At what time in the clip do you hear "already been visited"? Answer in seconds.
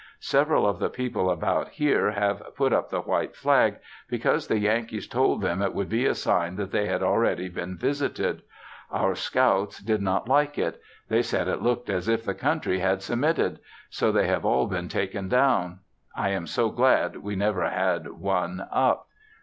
7.03-8.41